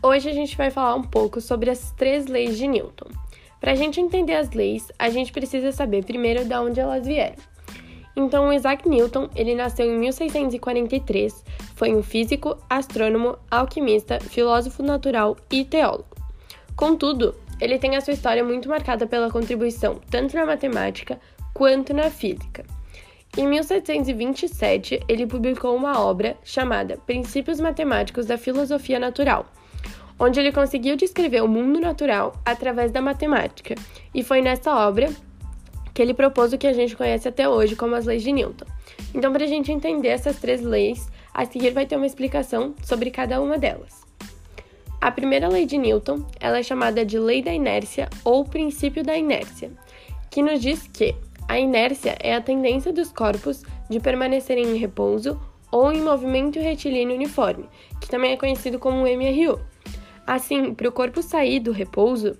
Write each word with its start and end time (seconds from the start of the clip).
Hoje 0.00 0.30
a 0.30 0.32
gente 0.32 0.56
vai 0.56 0.70
falar 0.70 0.94
um 0.94 1.02
pouco 1.02 1.40
sobre 1.40 1.70
as 1.70 1.90
três 1.90 2.26
leis 2.26 2.56
de 2.56 2.68
Newton. 2.68 3.10
Para 3.60 3.72
a 3.72 3.74
gente 3.74 4.00
entender 4.00 4.34
as 4.34 4.52
leis, 4.52 4.92
a 4.96 5.10
gente 5.10 5.32
precisa 5.32 5.72
saber 5.72 6.04
primeiro 6.04 6.44
de 6.44 6.54
onde 6.54 6.78
elas 6.78 7.04
vieram. 7.04 7.34
Então, 8.14 8.52
Isaac 8.52 8.88
Newton, 8.88 9.28
ele 9.34 9.56
nasceu 9.56 9.86
em 9.92 9.98
1643, 9.98 11.44
foi 11.74 11.92
um 11.92 12.02
físico, 12.02 12.56
astrônomo, 12.70 13.36
alquimista, 13.50 14.20
filósofo 14.20 14.84
natural 14.84 15.36
e 15.50 15.64
teólogo. 15.64 16.16
Contudo, 16.76 17.34
ele 17.60 17.76
tem 17.76 17.96
a 17.96 18.00
sua 18.00 18.14
história 18.14 18.44
muito 18.44 18.68
marcada 18.68 19.04
pela 19.04 19.32
contribuição 19.32 20.00
tanto 20.08 20.36
na 20.36 20.46
matemática 20.46 21.18
quanto 21.52 21.92
na 21.92 22.08
física. 22.08 22.64
Em 23.36 23.48
1727, 23.48 25.00
ele 25.08 25.26
publicou 25.26 25.74
uma 25.74 26.00
obra 26.00 26.36
chamada 26.44 26.96
Princípios 27.04 27.58
Matemáticos 27.58 28.26
da 28.26 28.38
Filosofia 28.38 28.98
Natural, 29.00 29.44
onde 30.18 30.40
ele 30.40 30.52
conseguiu 30.52 30.96
descrever 30.96 31.42
o 31.42 31.48
mundo 31.48 31.80
natural 31.80 32.34
através 32.44 32.90
da 32.90 33.00
matemática, 33.00 33.74
e 34.14 34.22
foi 34.22 34.40
nessa 34.40 34.74
obra 34.74 35.10
que 35.94 36.02
ele 36.02 36.14
propôs 36.14 36.52
o 36.52 36.58
que 36.58 36.66
a 36.66 36.72
gente 36.72 36.96
conhece 36.96 37.28
até 37.28 37.48
hoje 37.48 37.74
como 37.74 37.94
as 37.94 38.06
leis 38.06 38.22
de 38.22 38.32
Newton. 38.32 38.66
Então, 39.14 39.32
para 39.32 39.44
a 39.44 39.48
gente 39.48 39.72
entender 39.72 40.08
essas 40.08 40.38
três 40.38 40.62
leis, 40.62 41.08
a 41.34 41.44
seguir 41.44 41.70
vai 41.70 41.86
ter 41.86 41.96
uma 41.96 42.06
explicação 42.06 42.74
sobre 42.82 43.10
cada 43.10 43.40
uma 43.40 43.58
delas. 43.58 44.06
A 45.00 45.10
primeira 45.10 45.48
lei 45.48 45.64
de 45.64 45.78
Newton, 45.78 46.24
ela 46.40 46.58
é 46.58 46.62
chamada 46.62 47.04
de 47.04 47.18
lei 47.18 47.40
da 47.42 47.52
inércia 47.52 48.08
ou 48.24 48.44
princípio 48.44 49.04
da 49.04 49.16
inércia, 49.16 49.70
que 50.30 50.42
nos 50.42 50.60
diz 50.60 50.88
que 50.88 51.14
a 51.46 51.58
inércia 51.58 52.16
é 52.20 52.34
a 52.34 52.40
tendência 52.40 52.92
dos 52.92 53.10
corpos 53.10 53.62
de 53.88 54.00
permanecerem 54.00 54.66
em 54.66 54.76
repouso 54.76 55.40
ou 55.70 55.92
em 55.92 56.02
movimento 56.02 56.58
retilíneo 56.58 57.14
uniforme, 57.14 57.68
que 58.00 58.08
também 58.08 58.32
é 58.32 58.36
conhecido 58.36 58.78
como 58.78 59.06
MRU. 59.06 59.60
Assim, 60.28 60.74
para 60.74 60.86
o 60.86 60.92
corpo 60.92 61.22
sair 61.22 61.58
do 61.58 61.72
repouso, 61.72 62.36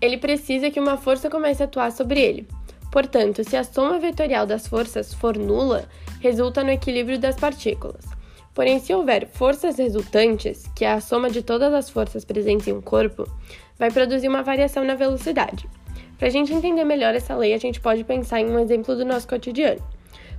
ele 0.00 0.16
precisa 0.16 0.70
que 0.70 0.78
uma 0.78 0.96
força 0.96 1.28
comece 1.28 1.64
a 1.64 1.66
atuar 1.66 1.90
sobre 1.90 2.20
ele. 2.20 2.46
Portanto, 2.92 3.42
se 3.42 3.56
a 3.56 3.64
soma 3.64 3.98
vetorial 3.98 4.46
das 4.46 4.68
forças 4.68 5.12
for 5.12 5.36
nula, 5.36 5.88
resulta 6.20 6.62
no 6.62 6.70
equilíbrio 6.70 7.18
das 7.18 7.34
partículas. 7.34 8.04
Porém, 8.54 8.78
se 8.78 8.94
houver 8.94 9.26
forças 9.26 9.78
resultantes, 9.78 10.70
que 10.76 10.84
é 10.84 10.92
a 10.92 11.00
soma 11.00 11.28
de 11.28 11.42
todas 11.42 11.74
as 11.74 11.90
forças 11.90 12.24
presentes 12.24 12.68
em 12.68 12.72
um 12.74 12.80
corpo, 12.80 13.28
vai 13.76 13.90
produzir 13.90 14.28
uma 14.28 14.44
variação 14.44 14.84
na 14.84 14.94
velocidade. 14.94 15.68
Para 16.16 16.28
a 16.28 16.30
gente 16.30 16.54
entender 16.54 16.84
melhor 16.84 17.16
essa 17.16 17.34
lei, 17.34 17.52
a 17.52 17.58
gente 17.58 17.80
pode 17.80 18.04
pensar 18.04 18.40
em 18.40 18.46
um 18.46 18.60
exemplo 18.60 18.94
do 18.94 19.04
nosso 19.04 19.26
cotidiano. 19.26 19.82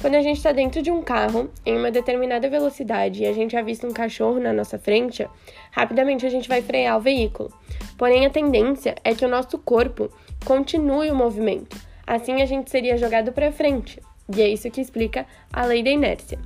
Quando 0.00 0.16
a 0.16 0.22
gente 0.22 0.38
está 0.38 0.50
dentro 0.50 0.82
de 0.82 0.90
um 0.90 1.00
carro 1.00 1.50
em 1.64 1.76
uma 1.76 1.90
determinada 1.90 2.48
velocidade 2.48 3.22
e 3.22 3.26
a 3.26 3.32
gente 3.32 3.56
avista 3.56 3.86
um 3.86 3.92
cachorro 3.92 4.40
na 4.40 4.52
nossa 4.52 4.78
frente, 4.78 5.28
rapidamente 5.70 6.26
a 6.26 6.28
gente 6.28 6.48
vai 6.48 6.60
frear 6.60 6.96
o 6.96 7.00
veículo. 7.00 7.52
Porém, 7.96 8.26
a 8.26 8.30
tendência 8.30 8.96
é 9.04 9.14
que 9.14 9.24
o 9.24 9.28
nosso 9.28 9.58
corpo 9.58 10.10
continue 10.44 11.10
o 11.10 11.14
movimento. 11.14 11.76
Assim, 12.06 12.42
a 12.42 12.46
gente 12.46 12.70
seria 12.70 12.96
jogado 12.96 13.32
para 13.32 13.52
frente. 13.52 14.00
E 14.34 14.42
é 14.42 14.48
isso 14.48 14.70
que 14.70 14.80
explica 14.80 15.26
a 15.52 15.64
lei 15.64 15.82
da 15.82 15.90
inércia. 15.90 16.38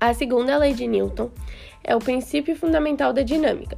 A 0.00 0.14
segunda 0.14 0.56
lei 0.56 0.72
de 0.72 0.86
Newton 0.86 1.30
é 1.82 1.94
o 1.96 1.98
princípio 1.98 2.54
fundamental 2.54 3.12
da 3.12 3.22
dinâmica. 3.22 3.76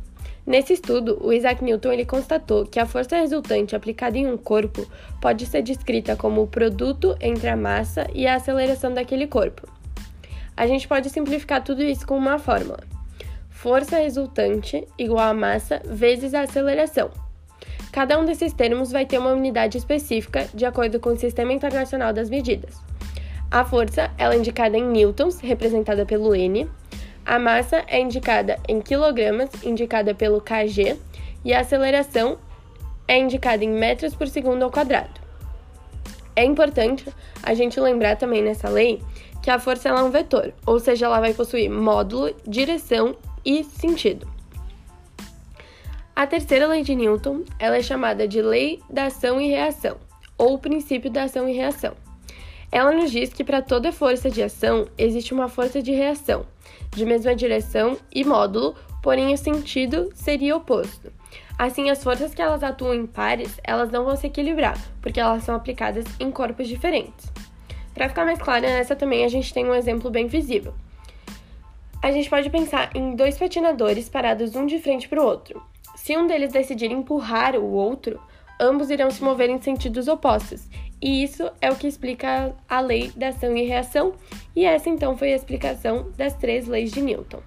Nesse 0.50 0.72
estudo, 0.72 1.16
o 1.24 1.32
Isaac 1.32 1.62
Newton 1.62 1.92
ele 1.92 2.04
constatou 2.04 2.66
que 2.66 2.80
a 2.80 2.84
força 2.84 3.14
resultante 3.14 3.76
aplicada 3.76 4.18
em 4.18 4.26
um 4.26 4.36
corpo 4.36 4.84
pode 5.22 5.46
ser 5.46 5.62
descrita 5.62 6.16
como 6.16 6.42
o 6.42 6.48
produto 6.48 7.16
entre 7.20 7.48
a 7.48 7.56
massa 7.56 8.08
e 8.12 8.26
a 8.26 8.34
aceleração 8.34 8.92
daquele 8.92 9.28
corpo. 9.28 9.68
A 10.56 10.66
gente 10.66 10.88
pode 10.88 11.08
simplificar 11.08 11.62
tudo 11.62 11.84
isso 11.84 12.04
com 12.04 12.16
uma 12.16 12.36
fórmula: 12.36 12.80
força 13.48 13.98
resultante 13.98 14.84
igual 14.98 15.28
a 15.28 15.32
massa 15.32 15.80
vezes 15.84 16.34
a 16.34 16.40
aceleração. 16.40 17.12
Cada 17.92 18.18
um 18.18 18.24
desses 18.24 18.52
termos 18.52 18.90
vai 18.90 19.06
ter 19.06 19.18
uma 19.18 19.30
unidade 19.30 19.78
específica 19.78 20.48
de 20.52 20.64
acordo 20.64 20.98
com 20.98 21.10
o 21.10 21.16
Sistema 21.16 21.52
Internacional 21.52 22.12
das 22.12 22.28
Medidas. 22.28 22.74
A 23.52 23.64
força 23.64 24.10
ela 24.18 24.34
é 24.34 24.38
indicada 24.38 24.76
em 24.76 24.84
newtons, 24.84 25.38
representada 25.38 26.04
pelo 26.04 26.34
N. 26.34 26.68
A 27.30 27.38
massa 27.38 27.84
é 27.86 28.00
indicada 28.00 28.58
em 28.68 28.80
quilogramas, 28.80 29.50
indicada 29.62 30.12
pelo 30.12 30.40
kg. 30.40 30.98
E 31.44 31.54
a 31.54 31.60
aceleração 31.60 32.38
é 33.06 33.16
indicada 33.20 33.64
em 33.64 33.70
metros 33.70 34.16
por 34.16 34.26
segundo 34.26 34.64
ao 34.64 34.70
quadrado. 34.72 35.20
É 36.34 36.42
importante 36.42 37.06
a 37.40 37.54
gente 37.54 37.78
lembrar 37.78 38.16
também 38.16 38.42
nessa 38.42 38.68
lei 38.68 39.00
que 39.40 39.48
a 39.48 39.60
força 39.60 39.90
é 39.90 39.94
um 39.94 40.10
vetor, 40.10 40.52
ou 40.66 40.80
seja, 40.80 41.06
ela 41.06 41.20
vai 41.20 41.32
possuir 41.32 41.70
módulo, 41.70 42.34
direção 42.44 43.14
e 43.44 43.62
sentido. 43.62 44.26
A 46.16 46.26
terceira 46.26 46.66
lei 46.66 46.82
de 46.82 46.96
Newton 46.96 47.44
ela 47.60 47.76
é 47.76 47.82
chamada 47.82 48.26
de 48.26 48.42
lei 48.42 48.82
da 48.90 49.04
ação 49.04 49.40
e 49.40 49.46
reação, 49.46 49.98
ou 50.36 50.58
princípio 50.58 51.08
da 51.08 51.22
ação 51.22 51.48
e 51.48 51.52
reação. 51.52 51.94
Ela 52.72 52.92
nos 52.92 53.10
diz 53.10 53.32
que 53.32 53.42
para 53.42 53.60
toda 53.60 53.90
força 53.90 54.30
de 54.30 54.42
ação 54.42 54.86
existe 54.96 55.34
uma 55.34 55.48
força 55.48 55.82
de 55.82 55.90
reação, 55.90 56.46
de 56.94 57.04
mesma 57.04 57.34
direção 57.34 57.96
e 58.14 58.24
módulo, 58.24 58.76
porém 59.02 59.34
o 59.34 59.38
sentido 59.38 60.10
seria 60.14 60.56
oposto. 60.56 61.12
Assim, 61.58 61.90
as 61.90 62.02
forças 62.02 62.32
que 62.32 62.40
elas 62.40 62.62
atuam 62.62 62.94
em 62.94 63.06
pares, 63.06 63.60
elas 63.64 63.90
não 63.90 64.04
vão 64.04 64.16
se 64.16 64.28
equilibrar, 64.28 64.78
porque 65.02 65.18
elas 65.18 65.42
são 65.42 65.54
aplicadas 65.54 66.04
em 66.20 66.30
corpos 66.30 66.68
diferentes. 66.68 67.30
Para 67.92 68.08
ficar 68.08 68.24
mais 68.24 68.38
claro, 68.38 68.62
nessa 68.62 68.94
também 68.94 69.24
a 69.24 69.28
gente 69.28 69.52
tem 69.52 69.66
um 69.66 69.74
exemplo 69.74 70.08
bem 70.08 70.26
visível. 70.26 70.72
A 72.00 72.12
gente 72.12 72.30
pode 72.30 72.48
pensar 72.48 72.90
em 72.94 73.14
dois 73.14 73.36
patinadores 73.36 74.08
parados 74.08 74.54
um 74.54 74.64
de 74.64 74.78
frente 74.78 75.08
para 75.08 75.20
o 75.20 75.26
outro. 75.26 75.62
Se 75.96 76.16
um 76.16 76.26
deles 76.26 76.52
decidir 76.52 76.90
empurrar 76.90 77.56
o 77.56 77.72
outro, 77.72 78.18
ambos 78.58 78.88
irão 78.88 79.10
se 79.10 79.22
mover 79.22 79.50
em 79.50 79.60
sentidos 79.60 80.08
opostos 80.08 80.66
e 81.00 81.22
isso 81.22 81.50
é 81.60 81.70
o 81.70 81.76
que 81.76 81.86
explica 81.86 82.54
a 82.68 82.80
lei 82.80 83.10
da 83.16 83.28
ação 83.28 83.56
e 83.56 83.64
reação, 83.64 84.14
e 84.54 84.64
essa 84.64 84.88
então 84.88 85.16
foi 85.16 85.32
a 85.32 85.36
explicação 85.36 86.10
das 86.16 86.34
três 86.34 86.66
leis 86.66 86.92
de 86.92 87.00
Newton. 87.00 87.42